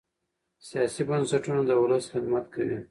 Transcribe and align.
سیاسي 0.67 1.01
بنسټونه 1.09 1.61
د 1.65 1.71
ولس 1.81 2.05
خدمت 2.13 2.45
کوي 2.53 2.77